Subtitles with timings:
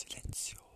[0.00, 0.69] Silencio.